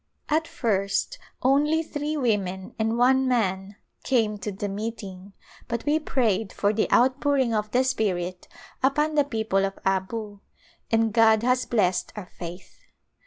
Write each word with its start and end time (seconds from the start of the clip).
At 0.29 0.47
first 0.47 1.19
only 1.43 1.83
three 1.83 2.17
women 2.17 2.73
and 2.79 2.97
one 2.97 3.27
man 3.27 3.75
came 4.03 4.39
to 4.39 4.51
the 4.51 4.67
meeting, 4.67 5.33
but 5.67 5.85
we 5.85 5.99
prayed 5.99 6.51
for 6.51 6.73
the 6.73 6.91
outpouring 6.91 7.53
of 7.53 7.69
the 7.69 7.83
Spirit 7.83 8.47
upon 8.81 9.13
the 9.13 9.23
people 9.23 9.63
of 9.63 9.77
Abu 9.85 10.39
and 10.89 11.13
God 11.13 11.43
has 11.43 11.67
blessed 11.67 12.13
our 12.15 12.25
faith. 12.25 12.79